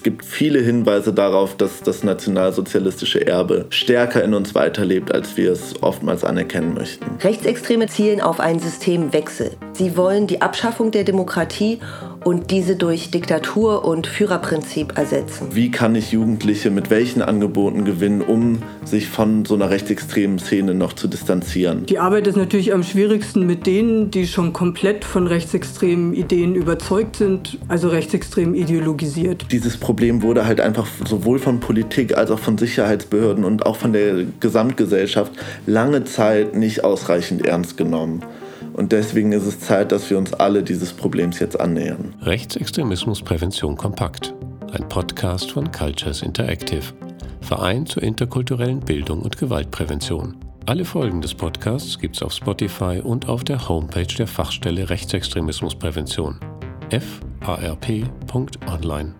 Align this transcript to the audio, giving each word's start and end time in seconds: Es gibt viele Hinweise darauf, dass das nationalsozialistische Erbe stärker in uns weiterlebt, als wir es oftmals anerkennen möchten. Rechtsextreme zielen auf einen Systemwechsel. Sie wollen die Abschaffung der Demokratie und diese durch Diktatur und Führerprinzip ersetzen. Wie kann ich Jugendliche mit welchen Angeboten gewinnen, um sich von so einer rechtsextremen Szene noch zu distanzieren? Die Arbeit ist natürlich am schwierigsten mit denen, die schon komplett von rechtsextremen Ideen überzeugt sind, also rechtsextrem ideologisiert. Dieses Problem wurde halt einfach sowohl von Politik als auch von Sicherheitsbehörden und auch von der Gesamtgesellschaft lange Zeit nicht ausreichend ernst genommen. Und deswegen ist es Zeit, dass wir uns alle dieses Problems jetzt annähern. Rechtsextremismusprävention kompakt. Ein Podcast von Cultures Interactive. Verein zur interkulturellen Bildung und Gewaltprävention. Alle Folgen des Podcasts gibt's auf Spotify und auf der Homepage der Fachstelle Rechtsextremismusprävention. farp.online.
Es 0.00 0.04
gibt 0.04 0.24
viele 0.24 0.60
Hinweise 0.60 1.12
darauf, 1.12 1.58
dass 1.58 1.82
das 1.82 2.02
nationalsozialistische 2.04 3.26
Erbe 3.26 3.66
stärker 3.68 4.24
in 4.24 4.32
uns 4.32 4.54
weiterlebt, 4.54 5.12
als 5.12 5.36
wir 5.36 5.52
es 5.52 5.74
oftmals 5.82 6.24
anerkennen 6.24 6.72
möchten. 6.72 7.04
Rechtsextreme 7.22 7.86
zielen 7.86 8.22
auf 8.22 8.40
einen 8.40 8.60
Systemwechsel. 8.60 9.50
Sie 9.74 9.98
wollen 9.98 10.26
die 10.26 10.40
Abschaffung 10.40 10.90
der 10.90 11.04
Demokratie 11.04 11.80
und 12.24 12.50
diese 12.50 12.76
durch 12.76 13.10
Diktatur 13.10 13.84
und 13.84 14.06
Führerprinzip 14.06 14.96
ersetzen. 14.98 15.48
Wie 15.52 15.70
kann 15.70 15.94
ich 15.94 16.12
Jugendliche 16.12 16.70
mit 16.70 16.90
welchen 16.90 17.22
Angeboten 17.22 17.84
gewinnen, 17.84 18.20
um 18.20 18.62
sich 18.84 19.08
von 19.08 19.44
so 19.44 19.54
einer 19.54 19.70
rechtsextremen 19.70 20.38
Szene 20.38 20.74
noch 20.74 20.92
zu 20.92 21.08
distanzieren? 21.08 21.86
Die 21.86 21.98
Arbeit 21.98 22.26
ist 22.26 22.36
natürlich 22.36 22.72
am 22.72 22.82
schwierigsten 22.82 23.46
mit 23.46 23.66
denen, 23.66 24.10
die 24.10 24.26
schon 24.26 24.52
komplett 24.52 25.04
von 25.04 25.26
rechtsextremen 25.26 26.14
Ideen 26.14 26.54
überzeugt 26.54 27.16
sind, 27.16 27.58
also 27.68 27.88
rechtsextrem 27.88 28.54
ideologisiert. 28.54 29.46
Dieses 29.50 29.76
Problem 29.76 30.22
wurde 30.22 30.46
halt 30.46 30.60
einfach 30.60 30.86
sowohl 31.06 31.38
von 31.38 31.60
Politik 31.60 32.16
als 32.16 32.30
auch 32.30 32.38
von 32.38 32.58
Sicherheitsbehörden 32.58 33.44
und 33.44 33.66
auch 33.66 33.76
von 33.76 33.92
der 33.92 34.24
Gesamtgesellschaft 34.40 35.32
lange 35.66 36.04
Zeit 36.04 36.54
nicht 36.54 36.84
ausreichend 36.84 37.46
ernst 37.46 37.76
genommen. 37.76 38.22
Und 38.72 38.92
deswegen 38.92 39.32
ist 39.32 39.46
es 39.46 39.60
Zeit, 39.60 39.92
dass 39.92 40.08
wir 40.10 40.18
uns 40.18 40.32
alle 40.32 40.62
dieses 40.62 40.92
Problems 40.92 41.38
jetzt 41.38 41.60
annähern. 41.60 42.09
Rechtsextremismusprävention 42.22 43.76
kompakt. 43.76 44.34
Ein 44.72 44.88
Podcast 44.88 45.50
von 45.52 45.70
Cultures 45.70 46.22
Interactive. 46.22 46.92
Verein 47.40 47.86
zur 47.86 48.02
interkulturellen 48.02 48.80
Bildung 48.80 49.22
und 49.22 49.38
Gewaltprävention. 49.38 50.36
Alle 50.66 50.84
Folgen 50.84 51.22
des 51.22 51.34
Podcasts 51.34 51.98
gibt's 51.98 52.22
auf 52.22 52.32
Spotify 52.32 53.00
und 53.02 53.28
auf 53.28 53.44
der 53.44 53.68
Homepage 53.68 54.06
der 54.06 54.26
Fachstelle 54.26 54.90
Rechtsextremismusprävention. 54.90 56.38
farp.online. 57.40 59.14